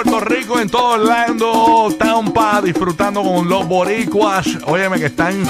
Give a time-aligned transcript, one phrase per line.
[0.00, 4.46] Puerto Rico, en todo Orlando, Tampa, disfrutando con los boricuas.
[4.66, 5.42] Óyeme que están...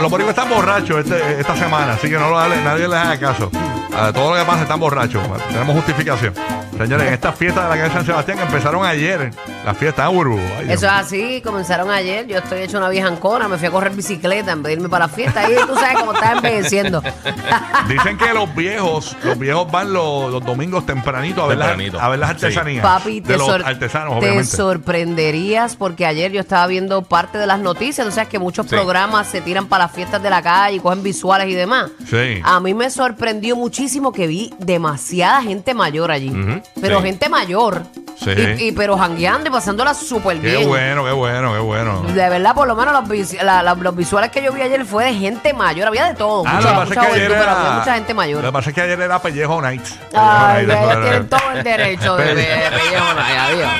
[0.00, 3.50] Los boricuas están borrachos este- esta semana, así que no lo nadie les haga caso.
[3.96, 5.22] A todo lo que pasa están borrachos.
[5.48, 6.32] Tenemos justificación.
[6.78, 9.30] Señores, en esta fiesta de la calle San Sebastián que empezaron ayer,
[9.64, 10.38] la fiesta en Burbu.
[10.58, 12.26] Ay, Eso es así, comenzaron ayer.
[12.26, 14.88] Yo estoy hecho una vieja ancona, me fui a correr bicicleta en vez de irme
[14.88, 15.48] para la fiesta.
[15.48, 17.02] Y tú sabes cómo estás envejeciendo.
[17.88, 21.70] Dicen que los viejos, los viejos van los, los domingos tempranito a ver, las,
[22.02, 22.34] a ver las Sí.
[22.46, 22.82] artesanías.
[22.82, 27.46] Papi, de te, los sor- artesanos, te sorprenderías porque ayer yo estaba viendo parte de
[27.46, 28.06] las noticias.
[28.06, 28.74] Tú sabes que muchos Sí.
[28.74, 31.90] programas se tiran para las fiestas de la calle y cogen visuales y demás.
[32.08, 32.40] Sí.
[32.42, 36.30] A mí me sorprendió muchísimo que vi demasiada gente mayor allí.
[36.30, 37.04] Ujú, Pero sí.
[37.06, 37.82] gente mayor.
[38.24, 38.30] Sí.
[38.30, 40.68] Y, y- pero jangueando y pasándola súper Qué bien.
[40.68, 42.02] bueno, qué bueno, qué bueno.
[42.02, 44.84] De verdad, por lo menos los, vis- la- la- los visuales que yo vi ayer
[44.84, 45.88] fue de gente mayor.
[45.88, 46.44] Había de todo.
[46.46, 47.60] Ah, mucha, lo que pasa es que ayer era.
[47.60, 48.42] había mucha gente Lo mayor.
[48.44, 49.82] que pasa es que ayer era Pellejo Night.
[50.14, 53.70] Ay, Pellejo ellos Night, tienen todo el derecho de, de, pellejo, ay, adiós.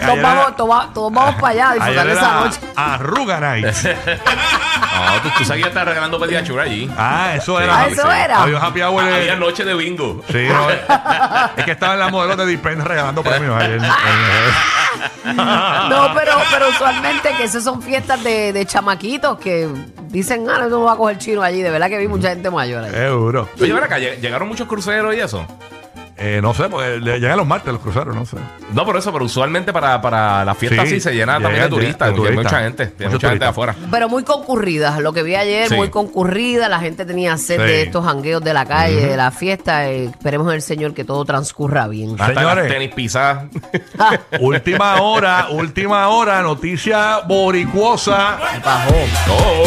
[0.00, 2.60] Todos era- vamos, todos, todos vamos para allá a disfrutar de esa noche.
[2.76, 3.66] Arruga Night.
[4.94, 6.88] No, tú, tú sabes que ya estás regalando pediachura allí.
[6.96, 7.78] Ah, eso Sí, era.
[7.80, 8.42] Ah, eso era.
[8.42, 9.04] Había un happy hour.
[9.04, 10.22] de- Había noche de bingo.
[10.30, 13.80] Sí, no, es que estaban las modelos de Dispen regalando premios ayer.
[15.24, 19.68] No, pero, pero usualmente que esas son fiestas de, de chamaquitos que
[20.08, 21.62] dicen, ah, no no va a coger chino allí.
[21.62, 22.90] De verdad que vi mucha gente mayor ahí.
[22.90, 23.48] Seguro.
[23.60, 25.46] Oye, ven acá, lleg- llegaron muchos cruceros y eso.
[26.26, 28.36] Eh, no sé, porque le- llegan los martes los cruceros, no sé.
[28.72, 31.52] No, por eso, pero usualmente para, para la fiesta Sí, sí, se llena llega- también
[31.64, 32.08] de llega- turistas.
[32.08, 32.52] de porque hay turistas.
[32.52, 33.04] mucha gente.
[33.04, 33.74] Hay mucha gente afuera.
[33.90, 34.98] Pero muy concurridas.
[35.00, 35.74] Lo que vi ayer, Sí.
[35.74, 36.68] muy concurrida.
[36.68, 37.62] La gente tenía sed Sí.
[37.66, 39.88] de estos jangueos de la calle, de la fiesta.
[39.90, 42.16] Eh, esperemos en el Señor que todo transcurra bien.
[42.18, 42.68] Hasta Señores.
[42.72, 43.44] tenis pisadas.
[44.40, 48.38] Última hora, última hora, noticia boricuosa.
[48.64, 48.94] Bajó.
[49.30, 49.64] Oh,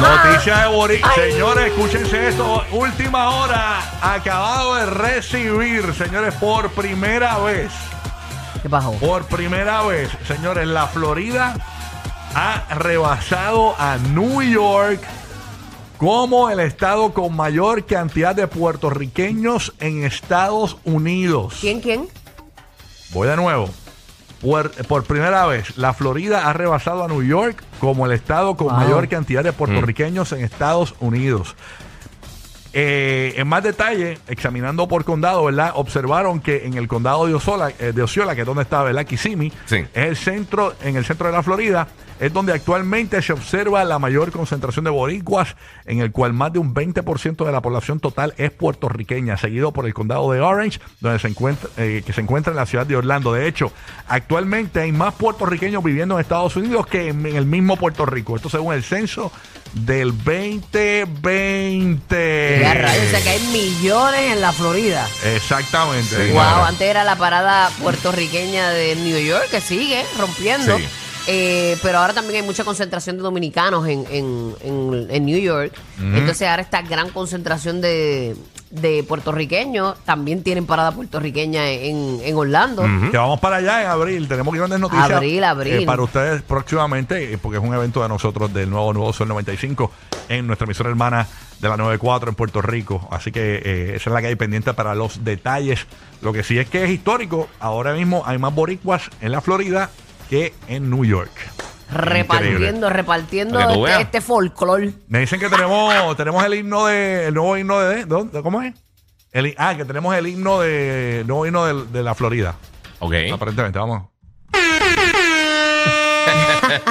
[0.00, 1.14] Noticia de Boric.
[1.14, 2.64] Señores, escúchense esto.
[2.72, 3.80] Última hora.
[4.02, 7.70] Acabado de recibir, señores, por primera vez.
[9.00, 11.54] Por primera vez, señores, la Florida
[12.34, 15.00] ha rebasado a New York
[15.98, 21.56] como el estado con mayor cantidad de puertorriqueños en Estados Unidos.
[21.60, 22.08] ¿Quién, quién?
[23.12, 23.68] Voy de nuevo.
[24.40, 28.68] Por, por primera vez, la Florida ha rebasado a New York como el estado con
[28.68, 28.76] Wow.
[28.76, 31.56] mayor cantidad de puertorriqueños en Estados Unidos.
[32.72, 35.72] Eh, en más detalle, examinando por condado, ¿verdad?
[35.74, 39.04] Observaron que en el condado de Osceola, eh, de Osceola que es donde está, ¿verdad?
[39.04, 39.76] Kissimmee, Sí.
[39.92, 41.88] es el centro, en el centro de la Florida,
[42.20, 46.58] es donde actualmente se observa la mayor concentración de boricuas, en el cual más de
[46.60, 51.18] un 20% de la población total es puertorriqueña, seguido por el condado de Orange, donde
[51.18, 53.32] se encuentra, eh, que se encuentra en la ciudad de Orlando.
[53.32, 53.72] De hecho,
[54.06, 58.36] actualmente hay más puertorriqueños viviendo en Estados Unidos que en, en el mismo Puerto Rico.
[58.36, 59.32] Esto según el censo
[59.72, 60.12] del
[61.20, 62.58] 2020.
[62.60, 65.08] Ya, rayos, o sea que hay millones en la Florida.
[65.24, 66.08] Exactamente.
[66.16, 66.64] Sí, Wow, claro.
[66.64, 70.76] antes era la parada puertorriqueña de New York que sigue rompiendo.
[70.78, 70.84] Sí.
[71.26, 75.72] Eh, pero ahora también hay mucha concentración de dominicanos en, en- en- en New York.
[76.00, 78.34] Entonces ahora esta gran concentración de,
[78.70, 82.82] de puertorriqueños también tienen parada puertorriqueña en, en Orlando.
[83.10, 84.28] Que vamos para allá en abril.
[84.28, 85.10] Tenemos grandes noticias.
[85.10, 85.74] Abril, abril.
[85.82, 89.28] eh, para ustedes próximamente, eh, porque es un evento de nosotros del nuevo Nuevo Sol
[89.28, 89.90] 95
[90.28, 91.26] en nuestra emisora hermana
[91.60, 93.06] de la 94 en Puerto Rico.
[93.10, 95.86] Así que eh, esa es la que hay pendiente para los detalles.
[96.22, 97.48] Lo que sí es que es histórico.
[97.60, 99.90] Ahora mismo hay más boricuas en la Florida
[100.30, 101.30] que en New York.
[101.92, 102.88] Repartiendo, Increíble.
[102.90, 104.00] repartiendo Para que tú este, veas.
[104.06, 104.92] este folclore.
[105.08, 108.40] Me dicen que tenemos, tenemos el himno de, el nuevo himno de, ¿de dónde?
[108.42, 108.74] ¿cómo es?
[109.32, 112.54] El, hi- ah, que tenemos el himno de, nuevo himno de, de la Florida.
[113.00, 113.12] ok.
[113.32, 114.04] Aparentemente, vamos.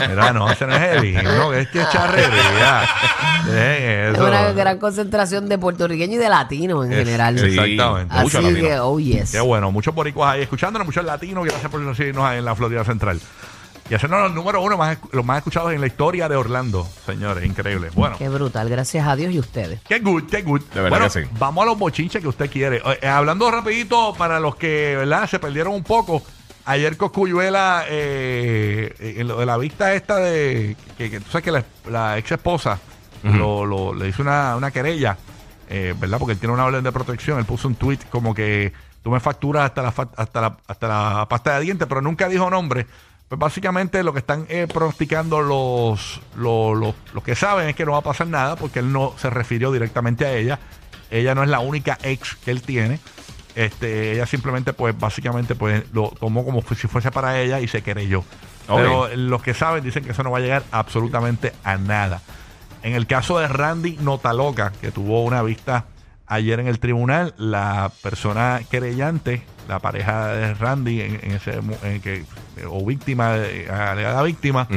[0.09, 2.81] Mira, no, ese no es que es que es charrería.
[3.45, 4.25] Dejen Es eso.
[4.27, 7.39] una gran concentración de puertorriqueños y de latinos en Es- general.
[7.39, 8.13] Sí, Exactamente.
[8.13, 8.59] Así mucho latino.
[8.67, 9.31] que, oh yes.
[9.31, 12.83] Qué bueno, muchos boricuas ahí escuchándonos, muchos latinos, gracias por seguirnos ahí en la Florida
[12.83, 13.19] Central.
[13.89, 17.43] Y hacernos los números uno más, los más escuchados en la historia de Orlando, señores,
[17.43, 17.89] increíble.
[17.95, 18.17] Bueno.
[18.19, 19.79] Qué brutal, gracias a Dios y ustedes.
[19.87, 20.61] Qué good, qué good.
[20.75, 21.29] De verdad bueno, que sí.
[21.39, 22.83] vamos a los bochinches que usted quiere.
[23.01, 25.27] Eh, hablando rapidito, para los que, ¿verdad?
[25.27, 26.21] Se perdieron un poco.
[26.71, 30.75] Ayer Coscuyuela, eh, en lo de la vista esta de...
[30.98, 32.80] Que, que tú sabes que la, la ex esposa
[33.24, 35.18] lo, lo- le hizo una, una querella
[35.69, 36.18] eh, ¿verdad?
[36.19, 37.38] Porque él tiene una orden de protección.
[37.39, 38.71] Él puso un tweet como que
[39.04, 42.50] tú me facturas hasta la, hasta la, hasta la pasta de dientes, pero nunca dijo
[42.50, 42.86] nombre.
[43.27, 47.86] Pues básicamente lo que están eh, pronosticando los, los, los- los que saben es que
[47.86, 50.60] no va a pasar nada porque él no se refirió directamente a ella.
[51.12, 53.00] Ella no es la única ex que él tiene.
[53.55, 57.81] Este, ella simplemente, pues, básicamente, pues, lo tomó como si fuese para ella y se
[57.81, 58.23] querelló.
[58.67, 62.21] Pero los que saben dicen que eso no va a llegar absolutamente a nada.
[62.83, 65.85] En el caso de Randy Notaloca, que tuvo una vista
[66.27, 71.75] ayer en el tribunal, la persona querellante, la pareja de Randy, en, en ese, mo-
[71.83, 72.23] en que,
[72.69, 74.67] o víctima, de- alegada víctima,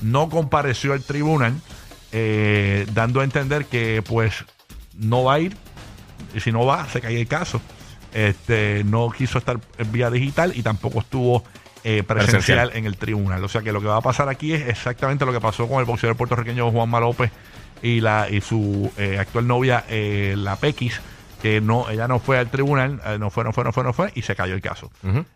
[0.00, 1.52] no compareció al tribunal,
[2.12, 4.44] eh, dando a entender que, pues,
[4.98, 5.56] no va a ir
[6.34, 7.60] y si no va, se cae el caso.
[8.14, 11.44] Este, no quiso estar en vía digital y tampoco estuvo
[11.84, 12.70] eh, presencial, Presencial.
[12.74, 13.42] en el tribunal.
[13.44, 15.80] O sea que lo que va a pasar aquí es exactamente lo que pasó con
[15.80, 17.30] el boxeador puertorriqueño Juanma López
[17.82, 21.00] y la y su eh, actual novia, eh, la Pequis,
[21.42, 23.92] que no, ella no fue al tribunal, eh, no fue, no fue, no fue, no
[23.92, 24.92] fue, y se cayó el caso.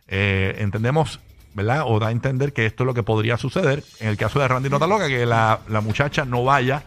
[0.06, 1.19] Eh, entendemos,
[1.55, 1.82] ¿verdad?
[1.87, 4.46] O da a entender que esto es lo que podría suceder en el caso de
[4.46, 6.84] Randy Notaloca, que la, la muchacha no vaya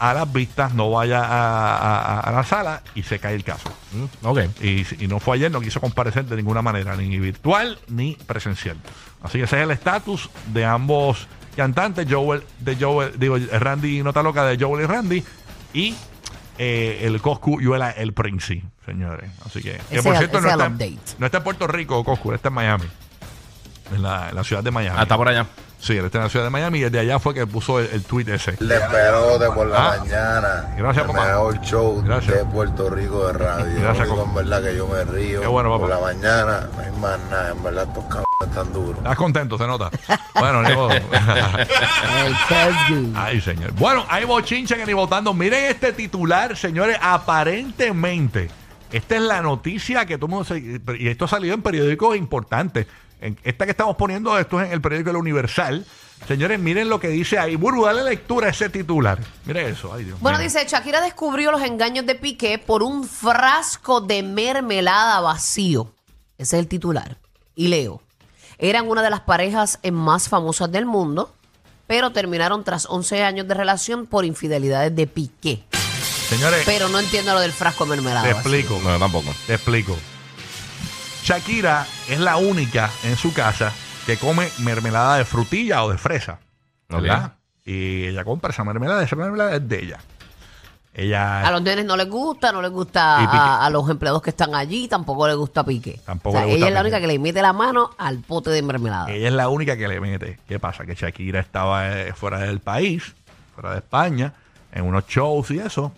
[0.00, 3.70] a las vistas, no vaya a, a- a la sala y se cae el caso.
[3.92, 4.38] Mm, Ok.
[4.62, 8.78] Y, y no fue ayer, no quiso comparecer de ninguna manera, ni virtual ni presencial.
[9.22, 14.22] Así que ese es el estatus de ambos cantantes, Joel, de Joel, digo, Randy Nota
[14.22, 15.24] Loca de Joel y Randy,
[15.74, 15.94] y
[16.56, 19.30] eh, el Coscu Yuela el Princi, señores.
[19.44, 20.98] Así que, que por es- cierto, no está, update.
[21.18, 22.86] no está en Puerto Rico, Coscu, está en Miami.
[23.94, 24.96] En la, en la ciudad de Miami.
[24.98, 25.46] Ah, está por allá.
[25.80, 27.86] Sí, él está en la ciudad de Miami y desde allá fue que puso el,
[27.92, 28.54] el tweet ese.
[28.60, 29.96] Le perote por la Ah.
[29.98, 30.74] mañana.
[30.76, 31.26] Gracias, el papá.
[31.26, 32.36] mejor show Gracias.
[32.36, 33.80] de Puerto Rico de radio.
[33.80, 34.24] Gracias, compa.
[34.28, 35.40] en verdad que yo me río.
[35.40, 35.80] Qué bueno, papá.
[35.80, 37.50] Por la mañana no hay más nada.
[37.52, 38.98] En verdad estos cabrones están duros.
[38.98, 39.90] Estás contento, se nota.
[40.38, 40.90] Bueno, ni modo.
[43.14, 43.72] Ay, señor.
[43.72, 45.32] Bueno, hay bochinche que ni votando.
[45.34, 46.98] Miren este titular, señores.
[47.00, 48.50] Aparentemente,
[48.92, 52.16] esta es la noticia que todo el mundo se- Y esto ha salido en periódicos
[52.16, 52.86] importantes.
[53.20, 55.84] En esta que estamos poniendo, esto es en el periódico El Universal.
[56.26, 57.56] Señores, miren lo que dice ahí.
[57.56, 59.18] Burbu, dale lectura a ese titular.
[59.44, 59.92] Mire eso.
[59.92, 65.20] Ay, Dios Bueno, dice, Shakira descubrió los engaños de Piqué por un frasco de mermelada
[65.20, 65.92] vacío.
[66.38, 67.18] Ese es el titular.
[67.54, 68.02] Y leo.
[68.58, 71.34] Eran una de las parejas más famosas del mundo,
[71.86, 75.64] pero terminaron tras 11 años de relación por infidelidades de Piqué.
[76.28, 78.54] Señores, Pero no entiendo lo del frasco de mermelada te vacío.
[78.54, 78.80] explico.
[78.88, 79.34] No, tampoco.
[79.46, 79.96] Te explico.
[81.22, 83.72] Shakira es la única en su casa
[84.06, 86.38] que come mermelada de frutilla o de fresa.
[86.88, 87.34] ¿Verdad?
[87.64, 89.98] Y ella compra esa mermelada, esa mermelada es de ella.
[90.92, 94.30] Ella A los nenes no les gusta, no les gusta a, a los empleados que
[94.30, 96.00] están allí, tampoco les gusta Piqué.
[96.04, 98.18] Tampoco O sea, le gusta ella es la única que le mete la mano al
[98.18, 99.08] pote de mermelada.
[99.10, 100.40] Ella es la única que le mete.
[100.48, 100.84] ¿Qué pasa?
[100.84, 103.14] Que Shakira estaba eh, fuera del país,
[103.54, 104.34] fuera de España,
[104.72, 105.92] en unos shows y eso.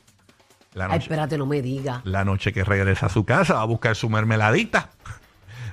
[0.74, 2.00] La Ay, noche, espérate, no me digas.
[2.04, 4.90] la noche que regresa a su casa va a buscar su mermeladita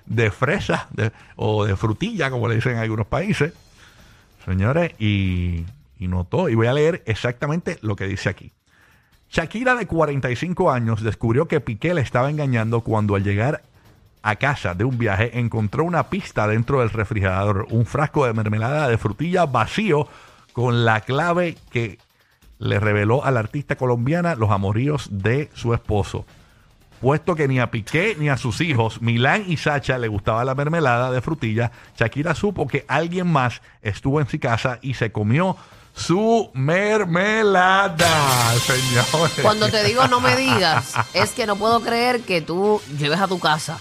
[0.10, 0.90] de fresa
[1.38, 3.54] o de frutilla, como le dicen en algunos países.
[4.44, 5.66] Señores, y,
[5.98, 8.52] y notó, y voy a leer exactamente lo que dice aquí.
[9.30, 13.62] Shakira, de 45 años, descubrió que Piqué le estaba engañando cuando al llegar
[14.24, 18.90] a casa de un viaje encontró una pista dentro del refrigerador, un frasco de mermelada
[18.90, 20.08] de frutilla vacío
[20.52, 22.00] con la clave que
[22.58, 26.26] le reveló a la artista colombiana los amoríos de su esposo.
[27.02, 30.54] Puesto que ni a Piqué ni a sus hijos, Milán y Sacha, le gustaba la
[30.56, 35.56] mermelada de frutilla, Shakira supo que alguien más estuvo en su casa y se comió
[35.96, 39.34] su mermelada, señores.
[39.42, 43.28] Cuando te digo no me digas, es que no puedo creer que tú lleves a
[43.28, 43.80] tu casa,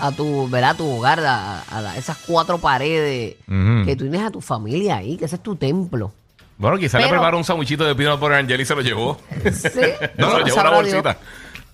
[0.00, 0.70] a tu, ¿verdad?
[0.70, 4.96] A tu hogar, a, a la- esas cuatro paredes, que tú tienes a tu familia
[4.96, 6.12] ahí, que ese es tu templo.
[6.58, 9.18] Bueno, quizá le Pero- preparó un sandwichito de peanut butter Angel y se lo llevó.
[9.52, 9.68] Sí,
[10.18, 11.16] No, se lo llevó una Dios.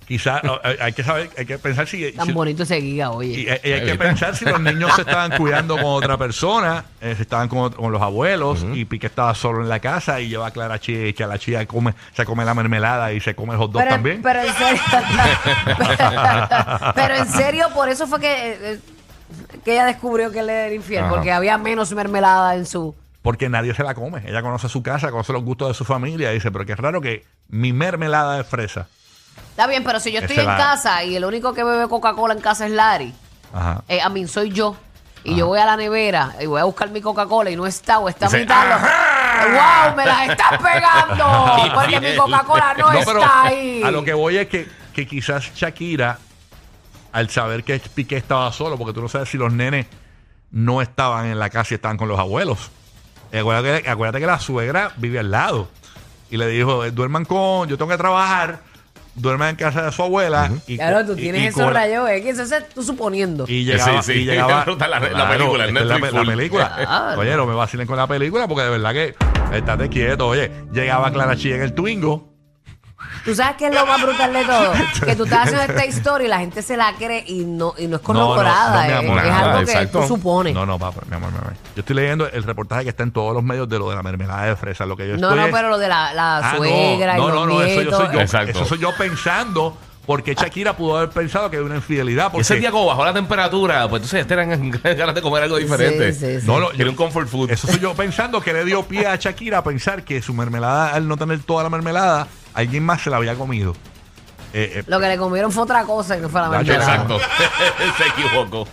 [0.08, 0.40] Quizás
[0.80, 3.60] hay que saber, hay que pensar si, Tan si- bonito ese guía, y, oye.
[3.62, 7.22] y hay que pensar si los niños se estaban cuidando con otra persona, eh, se
[7.22, 10.50] estaban con, con los abuelos y Piqué estaba solo en la casa y lleva a
[10.50, 13.52] Clara Chía y que a la Chía come, se come la mermelada y se come
[13.52, 14.22] el hot dog pero, también.
[14.22, 14.80] pero en serio,
[16.94, 18.80] pero en serio, por eso fue que, eh, eh,
[19.64, 21.10] que ella descubrió que él era infiel, Ajá.
[21.14, 22.94] porque había menos mermelada en su...
[23.22, 24.22] Porque nadie se la come.
[24.26, 27.00] Ella conoce su casa, conoce los gustos de su familia y dice, pero qué raro
[27.00, 28.88] que mi mermelada de fresa.
[29.50, 32.34] Está bien, pero si yo estoy en la- casa y el único que bebe Coca-Cola
[32.34, 33.12] en casa es Larry,
[33.52, 33.82] Ajá.
[33.88, 34.76] eh, a mí soy yo.
[35.24, 37.98] Y yo voy a la nevera y voy a buscar mi Coca-Cola y no está
[37.98, 38.80] o está a Dice, mitad.
[38.80, 39.96] ¡Wow!
[39.96, 41.74] ¡Me la estás pegando!
[41.74, 43.82] Porque mi Coca-Cola no, pero está ahí.
[43.82, 46.18] a lo que voy es que, que quizás Shakira,
[47.12, 49.86] al saber que Piqué estaba solo, porque tú no sabes si los nenes
[50.50, 52.70] no estaban en la casa y estaban con los abuelos.
[53.36, 55.68] Acuérdate, que- acuérdate que la suegra vive al lado.
[56.30, 58.60] Y le dijo, eh, duerman con, yo tengo que trabajar,
[59.18, 60.50] duerme en casa de su abuela.
[60.66, 63.44] y, Claro, tú tienes y esos rayos X, eso es tú suponiendo.
[63.48, 64.18] Y llegaba, Sí, sí.
[64.20, 66.28] y llegaba La- la película, el esta es la, Netflix la full.
[66.28, 66.72] película.
[66.76, 67.20] Claro.
[67.20, 69.14] Oye, no me vacilen con la película porque de verdad que
[69.56, 70.26] estate quieto.
[70.28, 72.32] Oye, llegaba Clara Chía en el Twingo.
[73.28, 74.72] Tú sabes qué es lo más brutal de todo,
[75.04, 77.86] que tú estás haciendo esta historia y la gente se la cree y no, y
[77.86, 80.00] no es corroborada, no, no, mi es- amor, es, nada, algo que exacto.
[80.00, 80.54] tú supones.
[80.54, 81.52] No, no, papá, mi amor, mi amor.
[81.76, 84.02] Yo estoy leyendo el reportaje que está en todos los medios de lo de la
[84.02, 84.86] mermelada de fresa.
[84.86, 87.14] Lo que yo No, estoy no, es- pero lo de la, la Ah, no, suegra
[87.16, 88.20] y no, los no, no, eso yo soy yo.
[88.20, 88.50] Exacto.
[88.50, 92.32] Eso soy yo pensando porque Shakira pudo haber pensado que era una infidelidad.
[92.32, 95.58] Porque ese día como bajó la temperatura, pues entonces ya eran ganas de comer algo
[95.58, 96.14] diferente.
[96.14, 96.46] Sí, sí, sí.
[96.46, 97.50] No, no, yo- un comfort food.
[97.50, 100.94] Eso soy yo pensando que le dio pie a Shakira a pensar que su mermelada,
[100.94, 102.26] al no tener toda la mermelada,
[102.58, 103.72] alguien más se la había comido.
[104.52, 106.92] Eh, eh, Lo que le comieron fue otra cosa que no fue la mermelada.
[106.92, 107.18] Exacto.
[107.98, 108.66] Se equivocó.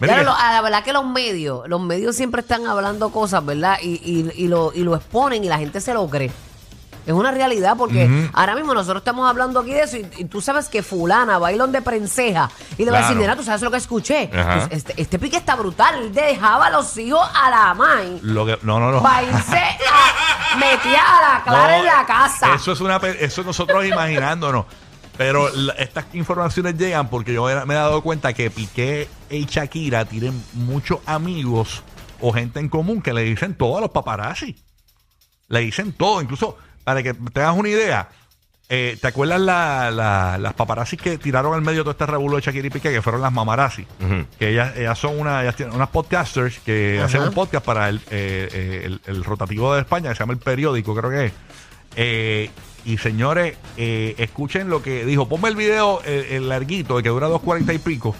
[0.00, 3.78] Claro, lo- a la verdad que los medios, los medios siempre están hablando cosas, ¿verdad?
[3.80, 6.32] Y, y, y lo, y lo exponen y la gente se lo cree.
[7.06, 10.40] Es una realidad porque ahora mismo nosotros estamos hablando aquí de eso y, y tú
[10.40, 13.32] sabes que fulana bailón de prenseja y le va a decir, Claro.
[13.32, 14.30] nena, tú sabes lo que escuché.
[14.32, 14.68] Ajá.
[14.68, 18.46] Pues Este, este pique está brutal, él dejaba a los hijos a la mãe lo
[18.46, 19.02] que, no, no, no.
[19.02, 22.54] para irse a metía a la clara No, en la casa.
[22.54, 24.66] Eso es una pe- eso nosotros imaginándonos.
[25.16, 29.44] Pero la- estas informaciones llegan porque yo era- me he dado cuenta que Piqué y
[29.44, 31.82] Shakira tienen muchos amigos
[32.20, 34.56] o gente en común que le dicen todo a los paparazzi.
[35.48, 38.08] Le dicen todo, incluso para que te hagas una idea.
[38.74, 42.42] eh, ¿Te acuerdas la- la- las paparazzi que tiraron al medio todo este revuelo de
[42.42, 43.82] Shakira y Piqué, que fueron las mamarazzi?
[44.00, 44.24] Ujú.
[44.38, 47.04] Que ellas, ellas son una, ellas tienen unas podcasters que Ajá.
[47.06, 50.32] hacen un podcast para el, eh, eh, el, el rotativo de España, que se llama
[50.32, 51.32] El Periódico, creo que es.
[51.96, 52.50] Eh,
[52.86, 55.28] y señores, eh, escuchen lo que dijo.
[55.28, 58.16] Ponme el video, el, el larguito, el que dura 2.40 y pico,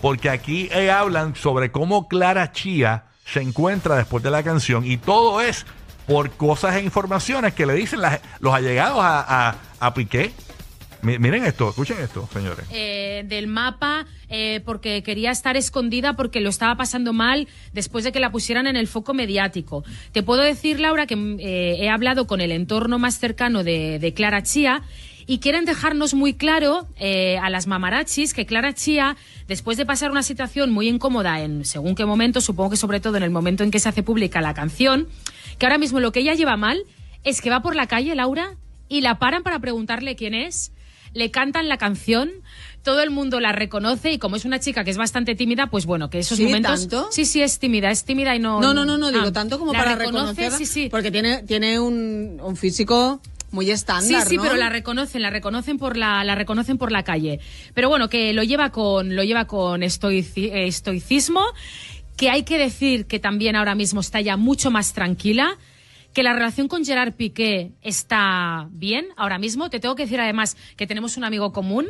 [0.00, 4.96] porque aquí eh, hablan sobre cómo Clara Chía se encuentra después de la canción y
[4.96, 5.64] todo es
[6.12, 10.30] por cosas e informaciones que le dicen las- los allegados a, a, Piqué.
[11.00, 12.64] Mi- miren esto, escuchen esto, señores.
[12.70, 18.12] eh, del mapa eh, porque quería estar escondida porque lo estaba pasando mal después de
[18.12, 19.84] que la pusieran en el foco mediático.
[20.12, 23.98] Te puedo decir, Laura, que mm, eh, he hablado con el entorno más cercano de,
[23.98, 24.82] de Clara Chía
[25.32, 29.16] y quieren dejarnos muy claro eh, a las mamarachis que Clara Chía,
[29.48, 33.16] después de pasar una situación muy incómoda en según qué momento, supongo que sobre todo
[33.16, 35.08] en el momento en que se hace pública la canción,
[35.58, 36.82] que ahora mismo lo que ella lleva mal
[37.24, 38.56] es que va por la calle, Laura,
[38.90, 40.70] y la paran para preguntarle quién es,
[41.14, 42.30] le cantan la canción,
[42.82, 45.86] todo el mundo la reconoce y como es una chica que es bastante tímida, pues
[45.86, 46.44] bueno, que esos ¿Sí?
[46.44, 46.88] momentos...
[46.88, 47.08] ¿Tanto?
[47.10, 48.60] Sí, sí, es tímida, es tímida y no...
[48.60, 50.58] No, no, no, no, digo Ah, tanto como para reconoce, reconocerla.
[50.58, 50.88] Sí, sí.
[50.90, 53.20] Porque tiene, tiene un, un físico
[53.52, 54.42] muy Sí, estándar, sí, ¿no?
[54.42, 57.38] pero la reconocen, la reconocen por la, la reconocen por la calle.
[57.74, 61.44] Pero bueno, que lo lleva con, lo lleva con estoici- estoicismo,
[62.16, 65.56] que hay que decir que también ahora mismo está ya mucho más tranquila,
[66.12, 69.70] que la relación con Gerard Piqué está bien ahora mismo.
[69.70, 71.86] Te tengo que decir además que tenemos un amigo común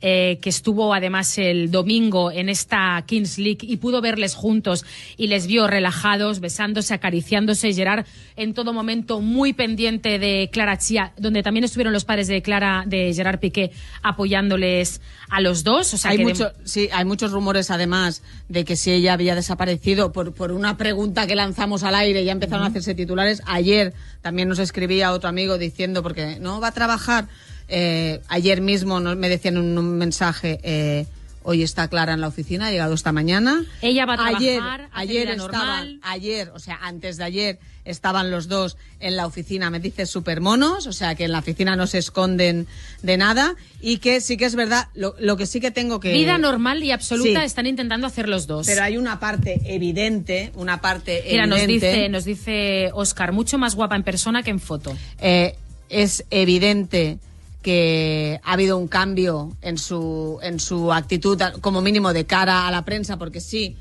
[0.00, 4.84] eh, que estuvo además el domingo en esta Kings League y pudo verles juntos
[5.16, 7.72] y les vio relajados, besándose, acariciándose.
[7.72, 12.42] Gerard en todo momento muy pendiente de Clara Chía, donde también estuvieron los padres de
[12.42, 13.70] Clara, de Gerard Piqué
[14.02, 15.94] apoyándoles a los dos.
[15.94, 19.12] O sea hay, que de- mucho, sí, hay muchos rumores además de que si ella
[19.12, 23.42] había desaparecido por, por una pregunta que lanzamos al aire, ya empezaron a hacerse titulares.
[23.60, 27.28] Ayer también nos escribía otro amigo diciendo, porque no va a trabajar,
[27.68, 31.06] eh, ayer mismo nos- me decían en un mensaje, eh,
[31.42, 33.64] hoy está Clara en la oficina, ha llegado esta mañana.
[33.82, 36.00] Ella va a trabajar, ayer, ayer normal.
[36.02, 40.86] ayer, o sea, antes de ayer estaban los dos en la oficina, me dice supermonos,
[40.86, 42.66] o sea, que en la oficina no se esconden
[43.02, 46.12] de nada y que sí que es verdad, lo, lo que sí que tengo que...
[46.12, 47.46] vida normal y absoluta Sí.
[47.46, 48.66] están intentando hacer los dos.
[48.66, 51.86] Pero hay una parte evidente, una parte Mira, nos evidente.
[51.96, 54.94] dice, nos dice Oscar, mucho más guapa en persona que en foto.
[55.18, 55.56] eh,
[55.88, 57.18] es evidente
[57.62, 62.66] que ha habido un cambio en su, en su actitud, a- como mínimo de cara
[62.66, 63.76] a la prensa, porque sí,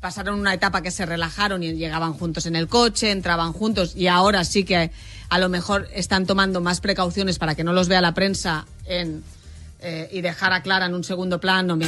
[0.00, 4.06] pasaron una etapa que se relajaron y llegaban juntos en el coche, entraban juntos y
[4.08, 4.90] ahora sí que
[5.28, 9.24] a lo mejor están tomando más precauciones para que no los vea la prensa en,
[9.80, 11.78] eh, y dejar a Clara en un segundo plano.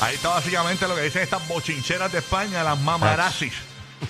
[0.00, 3.52] Ahí está básicamente lo que dicen estas bochincheras de España, las mamarazis,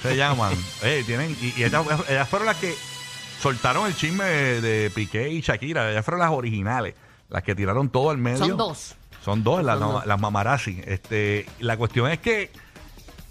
[0.03, 0.55] se llaman.
[0.83, 2.77] Eh, tienen, y y ellas, ellas fueron las que
[3.41, 5.91] soltaron el chisme de, de Piqué y Shakira.
[5.91, 6.95] Ellas fueron las originales,
[7.29, 8.39] las que tiraron todo al medio.
[8.39, 8.95] Son dos.
[9.25, 10.81] Son dos, las, las mamarazzi.
[10.87, 12.51] Este, la cuestión es que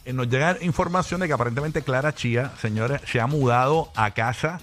[0.05, 4.59] eh, nos llega información de que aparentemente Clara Chía, señores, se ha mudado a casa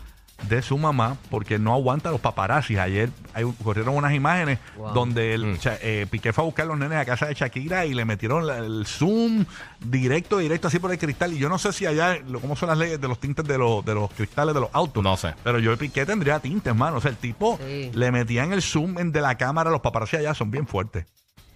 [0.49, 2.78] de su mamá porque no aguanta los paparazzis.
[2.78, 4.93] Ayer hay, corrieron unas imágenes Wow.
[4.93, 5.59] donde el, Mm.
[5.59, 8.05] Cha- eh, Piqué fue a buscar a los nenes a casa de Shakira y le
[8.05, 9.47] metieron la- el zoom
[9.81, 11.33] directo, directo así por el cristal.
[11.33, 13.59] Y yo no sé si allá, lo- cómo son las leyes de los tintes de
[13.59, 15.02] los, de los cristales de los autos.
[15.02, 15.35] No sé.
[15.43, 16.99] Pero yo el Piqué tendría tintes, mano.
[16.99, 17.90] O sea, el tipo Sí.
[17.95, 19.71] le metían el zoom en- de la cámara.
[19.71, 21.07] Los paparazzi allá son bien fuertes.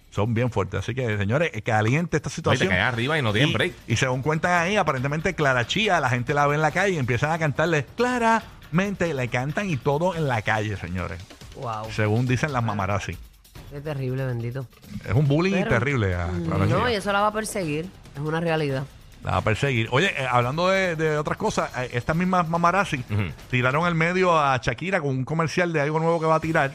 [0.09, 0.79] Son bien fuertes.
[0.81, 2.73] Así que, señores, eh, caliente esta te situación.
[2.73, 3.73] arriba y no tienen Y- break.
[3.87, 6.97] Y según cuentan ahí, aparentemente Clara Chía, la gente la ve en la calle y
[6.97, 7.85] empiezan a cantarle
[8.71, 11.21] claramente, le cantan y todo en la calle, señores.
[11.55, 11.91] Wow.
[11.93, 13.17] Según dicen las mamarazzi.
[13.69, 14.65] Qué terrible, bendito.
[15.05, 16.91] Es un bullying Pero- terrible a Clara No, Chía.
[16.93, 17.85] y eso la va a perseguir.
[18.15, 18.83] Es una realidad.
[19.23, 19.87] La va a perseguir.
[19.91, 23.23] Oye, eh, hablando de, de otras cosas, eh, estas mismas mamarazzi Ujú.
[23.49, 26.73] tiraron al medio a Shakira con un comercial de algo nuevo que va a tirar.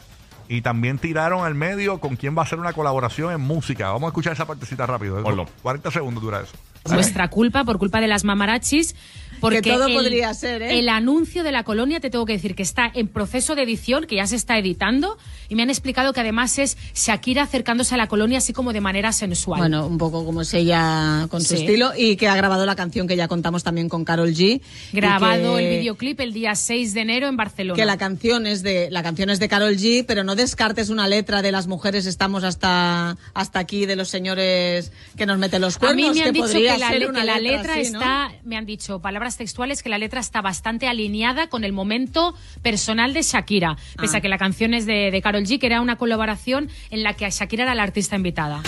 [0.49, 3.87] Y también tiraron al medio con quién va a hacer una colaboración en música.
[3.89, 5.21] Vamos a escuchar esa partecita rápido.
[5.21, 5.45] Ponlo.
[5.61, 6.53] 40 segundos dura eso.
[6.85, 8.95] Es nuestra culpa, por culpa de las mamarachis.
[9.39, 10.79] Porque Que todo el, podría ser, ¿eh?
[10.79, 14.05] El anuncio de la colonia, te tengo que decir que está en proceso de edición,
[14.05, 15.17] que ya se está editando,
[15.49, 18.81] y me han explicado que además es Shakira acercándose a la colonia así como de
[18.81, 19.59] manera sensual.
[19.59, 21.61] Bueno, un poco como es ella con su Sí.
[21.61, 24.61] estilo y que ha grabado la canción que ya contamos también con Carol G.
[24.93, 27.75] Grabado que- el videoclip el día 6 de enero en Barcelona.
[27.75, 31.07] Que la canción es de la canción es de Carol G, pero no descartes una
[31.07, 35.75] letra de las mujeres estamos hasta hasta aquí de los señores que nos meten los
[35.77, 35.95] A cuernos.
[35.97, 37.99] mí me han que dicho que la, ser que la letra así, ¿no?
[37.99, 42.33] está, me han dicho palabras textuales, que la letra está bastante alineada con el momento
[42.61, 43.75] personal de Shakira.
[43.99, 44.19] Pese Ah.
[44.19, 47.13] a que la canción es de, de Carol G, que era una colaboración en la
[47.15, 48.61] que Shakira era la artista invitada.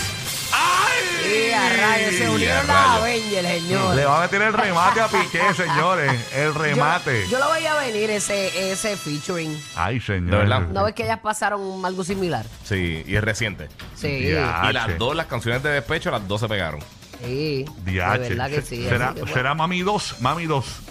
[1.22, 2.14] Sí, a rayos.
[2.14, 3.94] Se unieron las señor.
[3.94, 6.12] Le va a meter el remate a Piqué, señores.
[6.34, 7.24] El remate.
[7.24, 9.56] Yo, yo lo veía venir ese, ese featuring.
[9.76, 10.30] Ay, señor.
[10.30, 10.60] De verdad.
[10.68, 12.46] ¿No ves que ellas pasaron algo similar?
[12.64, 13.68] Sí, y es reciente.
[13.94, 14.30] Sí.
[14.32, 14.66] Ya.
[14.70, 16.80] Y las dos, las canciones de despecho, las dos se pegaron.
[17.24, 17.64] Sí.
[17.84, 18.84] De verdad que sí.
[18.84, 20.20] ¿Será, que será Mami 2?
[20.20, 20.82] Mami 2.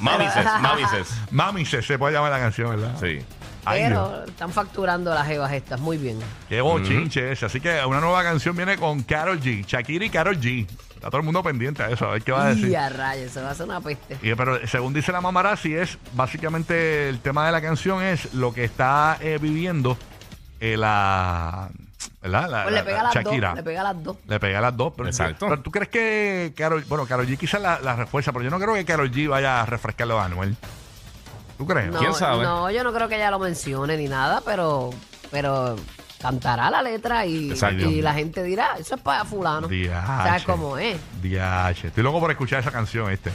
[0.00, 1.08] Mamises, mamises.
[1.30, 2.96] Mami se, puede llamar la canción, ¿verdad?
[3.00, 3.18] Sí.
[3.64, 4.08] Ay, Dios.
[4.08, 6.18] Pero están facturando las jevas estas muy bien.
[6.48, 7.46] Qué bochinche ese.
[7.46, 9.64] Así que una nueva canción viene con Carol G.
[9.66, 10.66] Shakira y Carol G.
[10.94, 12.68] Está todo el mundo pendiente a eso, a ver qué va a decir.
[12.70, 14.16] Y a rayos, se va a hacer una peste.
[14.20, 18.52] Y, pero según dice la mamarazzi, es básicamente el tema de la canción es lo
[18.52, 19.96] que está eh, viviendo
[20.58, 21.70] eh, la,
[22.22, 22.48] ¿verdad?
[22.48, 23.48] La- Pues la- le pega la a las Shakira.
[23.50, 23.56] dos.
[23.56, 24.16] Le pega a las dos.
[24.26, 24.92] Le pega a las dos.
[24.96, 25.46] Pero, Exacto.
[25.48, 28.58] pero tú crees que Carol, bueno, Carol G quizás la, la refuerza, pero yo no
[28.58, 30.56] creo que Carol G vaya a refrescarlo a Anuel.
[31.56, 31.90] ¿Tú crees?
[31.92, 32.44] No, ¿Quién sabe?
[32.44, 34.90] No, yo no creo que ella lo mencione ni nada, pero,
[35.30, 35.74] pero
[36.20, 37.88] cantará la letra y, Exacto.
[37.90, 39.66] y la gente dirá, eso es para fulano.
[39.66, 40.06] Diache.
[40.06, 40.96] ¿Sabes cómo es?
[41.20, 41.88] Diache.
[41.88, 43.32] Estoy loco por escuchar esa canción, este.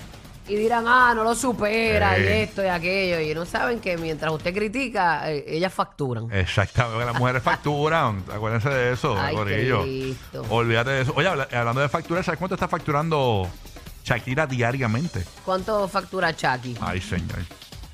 [0.47, 2.43] Y dirán, ah, no lo supera y Eh.
[2.43, 3.19] esto y aquello.
[3.21, 6.27] Y no saben que mientras usted critica, eh, ellas facturan.
[6.33, 8.23] Exactamente, las mujeres facturan.
[8.33, 9.83] Acuérdense de eso, Ay, Corillo.
[9.83, 10.45] Cristo.
[10.49, 11.13] Olvídate de eso.
[11.15, 13.47] Oye, habla- hablando de facturar, ¿sabes cuánto está facturando
[14.03, 15.23] Shakira diariamente?
[15.45, 16.75] ¿Cuánto factura Chucky?
[16.81, 17.39] Ay, señor.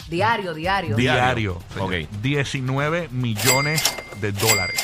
[0.09, 0.95] Diario, diario.
[0.95, 1.59] Diario.
[1.75, 2.03] señor.
[2.03, 2.09] Ok.
[2.23, 3.83] 19 millones
[4.21, 4.81] de dólares.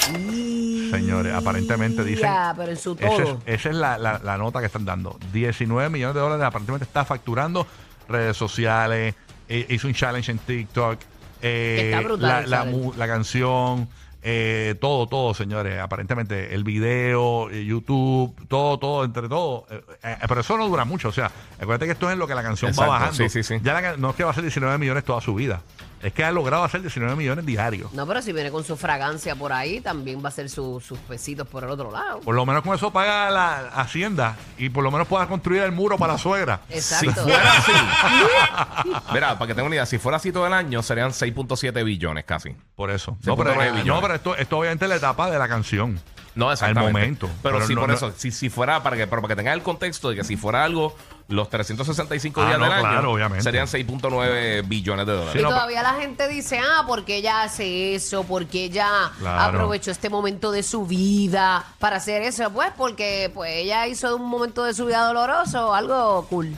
[0.92, 2.24] Señores, aparentemente dicen.
[2.24, 3.42] Ya, pero en su Esa es, todo.
[3.46, 5.18] esa es la, la- la nota que están dando.
[5.34, 7.66] 19 millones de dólares aparentemente está facturando
[8.08, 9.16] redes sociales.
[9.50, 11.00] eh, hizo un challenge en TikTok.
[11.42, 12.80] eh, Está brutal la, la challenge.
[12.86, 13.88] mu- la canción.
[14.28, 15.80] eh, todo, todo, señores.
[15.80, 19.68] Aparentemente el video, eh, YouTube, todo, todo, entre todo.
[19.70, 21.10] eh, eh, pero eso no dura mucho.
[21.10, 23.18] O sea, acuérdate que esto es en lo que la canción Exacto, va bajando.
[23.18, 23.56] sí, sí, sí.
[23.64, 25.62] Ya la no es que va a ser 19 millones toda su vida.
[26.06, 27.92] Es que ha logrado hacer 19 millones diarios.
[27.94, 31.00] No, pero si viene con su fragancia por ahí, también va a ser su- sus
[31.00, 32.20] pesitos por el otro lado.
[32.20, 35.72] Por lo menos con eso paga la hacienda y por lo menos pueda construir el
[35.72, 36.60] muro para la suegra.
[36.70, 37.24] Si Exacto.
[37.24, 37.72] fuera así.
[39.14, 42.24] Mira, para que tengan una idea, si fuera así todo el año, serían 6.7 billones
[42.26, 42.56] casi.
[42.76, 43.18] Por eso.
[43.24, 44.02] No, pero, no, billones.
[44.02, 46.00] pero esto, esto obviamente es la etapa de la canción.
[46.36, 46.88] No, exactamente.
[46.88, 47.30] Al momento.
[47.42, 49.38] Pero, Pero sí, no- por no- eso, si, si fuera, para que, pero para que
[49.38, 50.94] tengan el contexto de que si fuera algo,
[51.30, 53.42] los 365 Ah, días no, del año claro, obviamente.
[53.44, 55.34] serían 6.9 billones de dólares.
[55.34, 59.58] Sí, y no, todavía la gente dice, ah, porque ella hace eso, porque ella Claro.
[59.60, 62.50] aprovechó este momento de su vida para hacer eso.
[62.52, 66.54] Pues porque pues ella hizo un momento de su vida doloroso algo cool.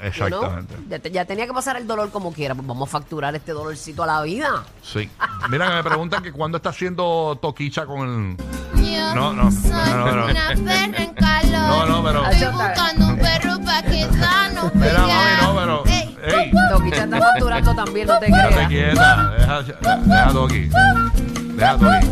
[0.00, 0.74] Exactamente.
[0.88, 3.52] Ya, te- ya tenía que pasar el dolor como quiera, pues vamos a facturar este
[3.52, 4.64] dolorcito a la vida.
[4.82, 5.08] Sí.
[5.48, 8.61] Mira, me preguntan que cuándo está haciendo Toquicha con el.
[8.92, 10.24] Yo No, no, soy no, no, no.
[10.26, 11.52] una perra en calor.
[11.52, 15.84] No, no, pero- Estoy buscando un perro para quedarnos Mira, mami, no, pero.
[15.86, 16.52] Ey, ¡Ey!
[16.70, 18.68] Toquicha está facturando también, no te creas.
[18.68, 19.30] quieta.
[19.38, 20.68] Deja, deja Toqui.
[21.54, 22.08] Deja Toqui.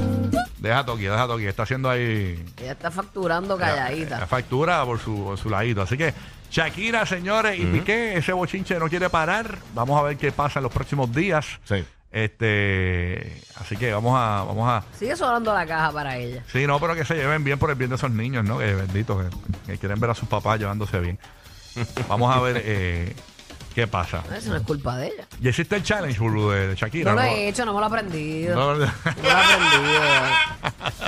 [0.58, 1.46] Deja Toqui, deja Toqui.
[1.46, 2.44] Está haciendo ahí.
[2.58, 4.26] Ella está facturando La calladita.
[4.26, 5.82] factura por su, por su ladito.
[5.82, 6.12] Así que
[6.50, 9.58] Shakira, señores, y Piqué, ese bochinche no quiere parar.
[9.74, 11.46] Vamos a ver qué pasa en los próximos días.
[11.64, 11.84] Sí.
[12.12, 14.82] Este, así que vamos a, vamos a.
[14.98, 16.42] Sigue sonando la caja para ella.
[16.50, 18.58] Sí, no, pero que se lleven bien por el bien de esos niños, ¿no?
[18.58, 21.18] Que benditos, que, que quieren ver a sus papás llevándose bien.
[22.08, 23.14] Vamos a ver eh,
[23.74, 24.22] qué ¿Qué pasa?
[24.36, 25.24] Eso no es culpa de ella.
[25.40, 27.12] ¿Y existe el challenge, Bulu, de Shakira?
[27.14, 28.54] No lo he hecho, no me lo he aprendido.
[28.56, 30.02] No, lo he aprendido.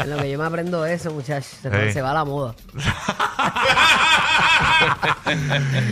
[0.03, 1.59] En lo que yo me aprendo eso, muchachos.
[1.61, 1.93] Se, Hey.
[1.93, 2.55] se va la moda.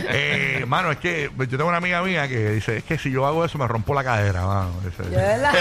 [0.09, 3.25] eh, mano, es que yo tengo una amiga mía que dice, es que si yo
[3.25, 4.71] hago eso me rompo la cadera, mano.
[4.83, 5.53] Dice, ¿De verdad?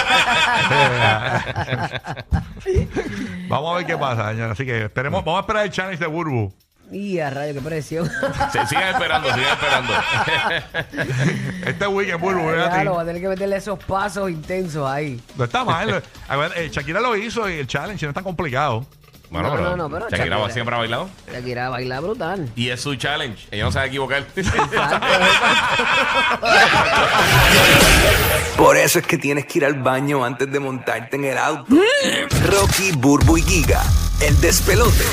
[3.48, 4.52] vamos a ver qué pasa, señora.
[4.52, 6.52] Así que esperemos, vamos a esperar el challenge de Burbu.
[6.92, 8.10] Y a rayo, qué presión.
[8.52, 9.92] Se- sigan esperando, sigan esperando.
[11.66, 12.70] Este weekend, a ti.
[12.70, 15.20] Claro, va a tener que meterle esos pasos intensos ahí.
[15.36, 16.02] No está mal.
[16.28, 18.84] Acuérdate, eh, Shakira lo hizo y el challenge no es tan complicado.
[19.30, 21.08] Bueno, No, pero, no, no, pero Shakira Shakira- siempre ha bailado.
[21.32, 22.50] Shakira baila brutal.
[22.56, 23.46] Y es su challenge.
[23.52, 24.26] Ella no sabe equivocar.
[24.36, 24.76] Exacto.
[28.56, 31.66] Por eso es que tienes que ir al baño antes de montarte en el auto.
[32.46, 33.82] Rocky, Burbu y Giga,
[34.20, 35.04] el despelote.